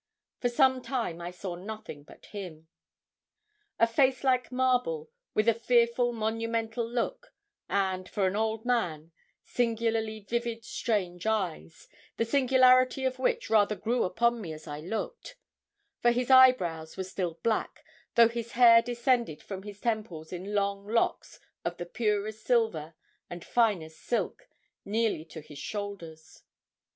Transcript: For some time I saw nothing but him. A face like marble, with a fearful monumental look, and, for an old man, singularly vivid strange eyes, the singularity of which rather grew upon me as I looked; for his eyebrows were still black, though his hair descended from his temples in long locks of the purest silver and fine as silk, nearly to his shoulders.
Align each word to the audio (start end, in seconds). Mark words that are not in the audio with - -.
For 0.39 0.49
some 0.49 0.81
time 0.81 1.21
I 1.21 1.29
saw 1.29 1.53
nothing 1.53 2.01
but 2.01 2.25
him. 2.25 2.67
A 3.77 3.85
face 3.85 4.23
like 4.23 4.51
marble, 4.51 5.11
with 5.35 5.47
a 5.47 5.53
fearful 5.53 6.11
monumental 6.11 6.83
look, 6.89 7.35
and, 7.69 8.09
for 8.09 8.25
an 8.25 8.35
old 8.35 8.65
man, 8.65 9.11
singularly 9.43 10.19
vivid 10.21 10.65
strange 10.65 11.27
eyes, 11.27 11.87
the 12.17 12.25
singularity 12.25 13.05
of 13.05 13.19
which 13.19 13.47
rather 13.51 13.75
grew 13.75 14.03
upon 14.03 14.41
me 14.41 14.53
as 14.53 14.65
I 14.65 14.79
looked; 14.79 15.35
for 16.01 16.09
his 16.09 16.31
eyebrows 16.31 16.97
were 16.97 17.03
still 17.03 17.39
black, 17.43 17.85
though 18.15 18.27
his 18.27 18.53
hair 18.53 18.81
descended 18.81 19.43
from 19.43 19.61
his 19.61 19.79
temples 19.79 20.33
in 20.33 20.55
long 20.55 20.83
locks 20.87 21.39
of 21.63 21.77
the 21.77 21.85
purest 21.85 22.43
silver 22.43 22.95
and 23.29 23.45
fine 23.45 23.83
as 23.83 23.97
silk, 23.97 24.47
nearly 24.83 25.23
to 25.25 25.41
his 25.41 25.59
shoulders. 25.59 26.41